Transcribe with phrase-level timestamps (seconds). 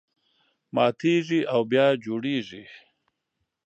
[0.75, 2.63] ماتېږي او بیا جوړېږي.